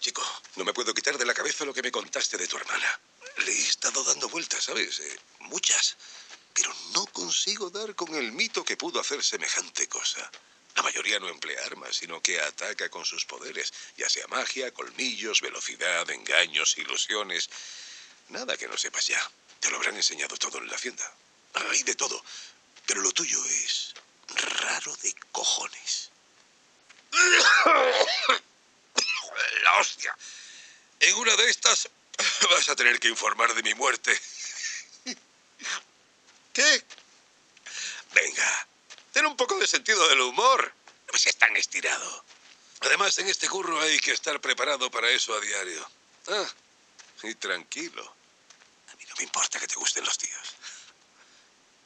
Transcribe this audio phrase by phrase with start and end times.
[0.00, 0.22] Chico,
[0.56, 3.00] no me puedo quitar de la cabeza lo que me contaste de tu hermana.
[3.38, 5.00] Le he estado dando vueltas, ¿sabes?
[5.00, 5.96] Eh, muchas.
[6.54, 10.30] Pero no consigo dar con el mito que pudo hacer semejante cosa.
[10.74, 15.40] La mayoría no emplea armas, sino que ataca con sus poderes, ya sea magia, colmillos,
[15.40, 17.50] velocidad, engaños, ilusiones.
[18.28, 19.30] Nada que no sepas ya.
[19.60, 21.14] Te lo habrán enseñado todo en la hacienda.
[21.54, 22.22] Hay de todo.
[22.86, 23.94] Pero lo tuyo es
[24.28, 26.10] raro de cojones.
[29.78, 30.16] Hostia.
[31.00, 31.88] En una de estas
[32.50, 34.18] vas a tener que informar de mi muerte.
[36.52, 36.84] ¿Qué?
[38.12, 38.68] Venga,
[39.12, 40.72] ten un poco de sentido del humor.
[41.12, 42.24] No seas tan estirado.
[42.80, 45.88] Además, en este curro hay que estar preparado para eso a diario.
[46.28, 46.48] Ah,
[47.22, 48.02] y tranquilo.
[48.92, 50.54] A mí no me importa que te gusten los tíos.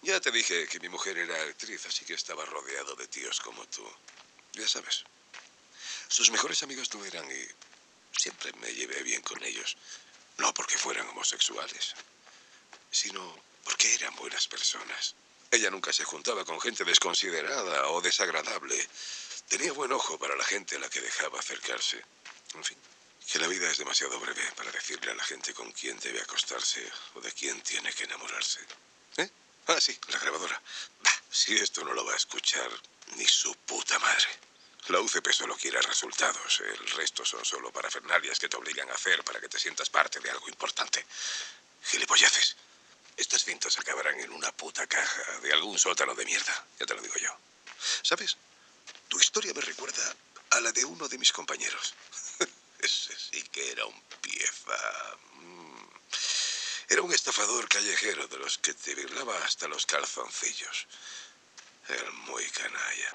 [0.02, 3.66] Ya te dije que mi mujer era actriz, así que estaba rodeado de tíos como
[3.66, 3.86] tú.
[4.52, 5.04] Ya sabes.
[6.08, 7.46] Sus mejores amigos no eran y
[8.18, 9.76] siempre me llevé bien con ellos.
[10.38, 11.94] No porque fueran homosexuales,
[12.90, 15.14] sino porque eran buenas personas.
[15.50, 18.88] Ella nunca se juntaba con gente desconsiderada o desagradable.
[19.48, 22.02] Tenía buen ojo para la gente a la que dejaba acercarse.
[22.54, 22.76] En fin,
[23.30, 26.86] que la vida es demasiado breve para decirle a la gente con quién debe acostarse
[27.14, 28.60] o de quién tiene que enamorarse.
[29.16, 29.28] ¿Eh?
[29.68, 30.60] Ah, sí, la grabadora.
[31.00, 32.70] Bah, si esto no lo va a escuchar
[33.16, 34.28] ni su puta madre.
[34.88, 36.60] La UCP solo quiere resultados.
[36.60, 40.20] El resto son solo parafernalias que te obligan a hacer para que te sientas parte
[40.20, 41.04] de algo importante.
[41.82, 42.56] Gilipolleces.
[43.16, 46.66] Estas cintas acabarán en una puta caja de algún sótano de mierda.
[46.78, 47.36] Ya te lo digo yo.
[48.02, 48.36] ¿Sabes?
[49.08, 50.14] Tu historia me recuerda
[50.50, 51.94] a la de uno de mis compañeros.
[52.78, 55.16] Ese sí que era un pieza.
[55.32, 55.88] Mm.
[56.90, 60.86] Era un estafador callejero de los que te virlaba hasta los calzoncillos.
[61.88, 63.14] El muy canalla.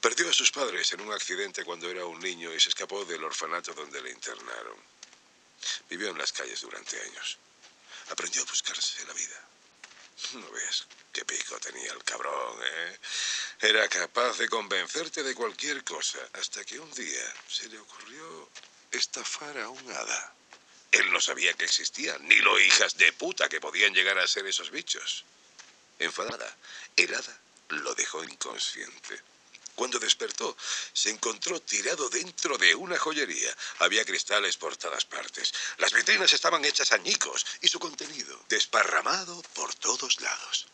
[0.00, 3.24] Perdió a sus padres en un accidente cuando era un niño y se escapó del
[3.24, 4.76] orfanato donde le internaron.
[5.88, 7.38] Vivió en las calles durante años.
[8.10, 9.40] Aprendió a buscarse la vida.
[10.34, 12.98] No ves qué pico tenía el cabrón, ¿eh?
[13.60, 18.50] Era capaz de convencerte de cualquier cosa, hasta que un día se le ocurrió
[18.90, 20.34] estafar a un hada.
[20.90, 24.46] Él no sabía que existían, ni lo hijas de puta que podían llegar a ser
[24.46, 25.24] esos bichos.
[25.98, 26.56] Enfadada,
[26.96, 29.20] el hada lo dejó inconsciente.
[29.74, 30.56] Cuando despertó,
[30.92, 33.56] se encontró tirado dentro de una joyería.
[33.78, 35.52] Había cristales por todas partes.
[35.78, 40.66] Las vitrinas estaban hechas añicos y su contenido desparramado por todos lados.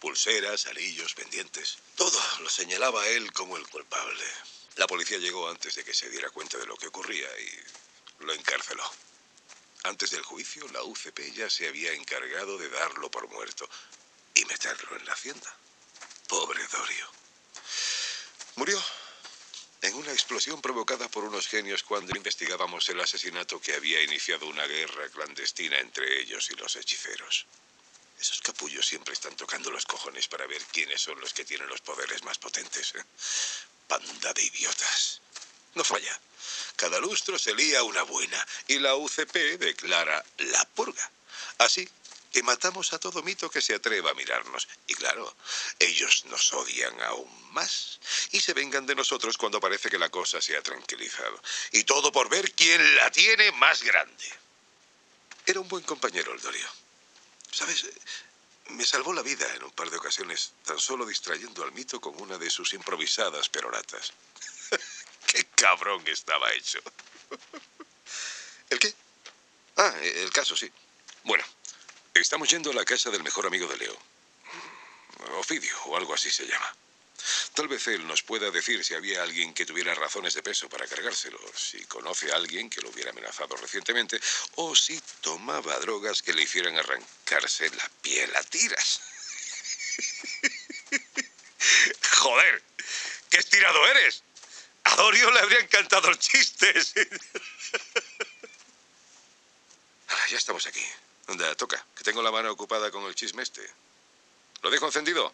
[0.00, 1.78] Pulseras, anillos, pendientes.
[1.96, 4.24] Todo lo señalaba él como el culpable.
[4.76, 8.32] La policía llegó antes de que se diera cuenta de lo que ocurría y lo
[8.32, 8.90] encarceló.
[9.84, 13.68] Antes del juicio, la UCP ya se había encargado de darlo por muerto
[14.34, 15.56] y meterlo en la hacienda.
[16.28, 17.08] Pobre Dorio.
[18.56, 18.82] Murió
[19.82, 24.66] en una explosión provocada por unos genios cuando investigábamos el asesinato que había iniciado una
[24.66, 27.46] guerra clandestina entre ellos y los hechiceros.
[28.18, 31.82] Esos capullos siempre están tocando los cojones para ver quiénes son los que tienen los
[31.82, 32.94] poderes más potentes.
[33.86, 35.20] Panda de idiotas.
[35.74, 36.18] No falla.
[36.76, 41.10] Cada lustro se lía una buena y la UCP declara la purga.
[41.58, 41.86] Así
[42.32, 44.68] que matamos a todo mito que se atreva a mirarnos.
[44.86, 45.36] Y claro,
[45.78, 47.98] ellos nos odian aún más
[48.32, 51.40] y se vengan de nosotros cuando parece que la cosa se ha tranquilizado.
[51.72, 54.24] Y todo por ver quién la tiene más grande.
[55.46, 56.68] Era un buen compañero el Dorio.
[57.52, 57.86] ¿Sabes?
[58.68, 62.20] Me salvó la vida en un par de ocasiones, tan solo distrayendo al mito con
[62.20, 64.12] una de sus improvisadas peroratas.
[65.26, 66.80] ¡Qué cabrón estaba hecho!
[68.70, 68.92] ¿El qué?
[69.76, 70.70] Ah, el caso, sí.
[71.22, 71.44] Bueno,
[72.20, 73.96] Estamos yendo a la casa del mejor amigo de Leo.
[75.38, 76.74] Ofidio, o algo así se llama.
[77.54, 80.86] Tal vez él nos pueda decir si había alguien que tuviera razones de peso para
[80.86, 84.18] cargárselo, si conoce a alguien que lo hubiera amenazado recientemente,
[84.56, 89.00] o si tomaba drogas que le hicieran arrancarse la piel a tiras.
[92.16, 92.62] ¡Joder!
[93.28, 94.22] ¡Qué estirado eres!
[94.84, 96.94] A Dorio le habría encantado los chistes.
[100.08, 100.86] Ah, ya estamos aquí.
[101.28, 103.68] Anda, toca, que tengo la mano ocupada con el chisme este.
[104.62, 105.32] ¿Lo dejo encendido?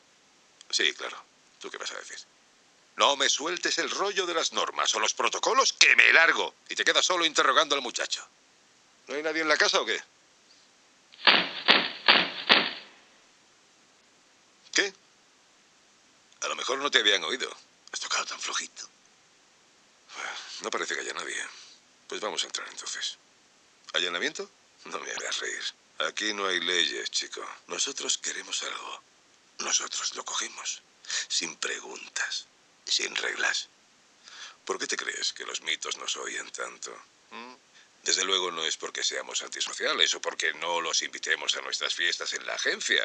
[0.71, 1.23] Sí, claro.
[1.61, 2.19] ¿Tú qué vas a decir?
[2.97, 6.75] No me sueltes el rollo de las normas o los protocolos que me largo y
[6.75, 8.27] te quedas solo interrogando al muchacho.
[9.07, 10.03] ¿No hay nadie en la casa o qué?
[14.73, 14.93] ¿Qué?
[16.41, 17.55] A lo mejor no te habían oído.
[17.93, 18.89] Has tocado tan flojito.
[20.63, 21.37] No parece que haya nadie.
[22.09, 23.19] Pues vamos a entrar entonces.
[23.93, 24.49] ¿Allanamiento?
[24.87, 25.63] No me hagas reír.
[26.07, 27.47] Aquí no hay leyes, chico.
[27.69, 29.03] Nosotros queremos algo.
[29.59, 30.83] Nosotros lo cogemos.
[31.29, 32.47] Sin preguntas.
[32.85, 33.69] Sin reglas.
[34.65, 36.91] ¿Por qué te crees que los mitos nos oyen tanto?
[37.31, 37.55] ¿Mm?
[38.03, 42.33] Desde luego no es porque seamos antisociales o porque no los invitemos a nuestras fiestas
[42.33, 43.03] en la agencia.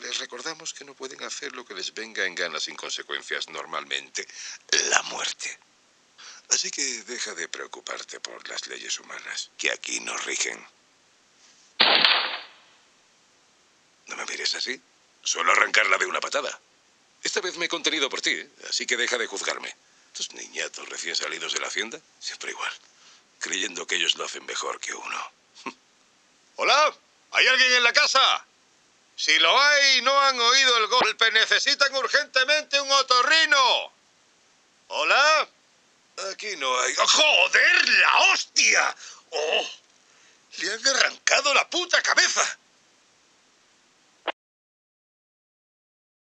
[0.00, 4.26] Les recordamos que no pueden hacer lo que les venga en gana sin consecuencias normalmente.
[4.90, 5.58] La muerte.
[6.50, 10.62] Así que deja de preocuparte por las leyes humanas, que aquí nos rigen.
[14.06, 14.80] No me mires así.
[15.22, 16.58] Suelo arrancarla de una patada.
[17.22, 18.50] Esta vez me he contenido por ti, ¿eh?
[18.68, 19.74] así que deja de juzgarme.
[20.12, 22.72] Estos niñatos recién salidos de la hacienda, siempre igual,
[23.38, 25.32] creyendo que ellos lo hacen mejor que uno.
[26.56, 26.94] ¿Hola?
[27.30, 28.44] ¿Hay alguien en la casa?
[29.16, 33.92] Si lo hay y no han oído el golpe, necesitan urgentemente un otorrino.
[34.88, 35.48] ¿Hola?
[36.32, 36.94] Aquí no hay...
[36.98, 38.96] ¡Oh, ¡Joder, la hostia!
[39.30, 39.70] ¡Oh!
[40.58, 42.58] Le han arrancado la puta cabeza.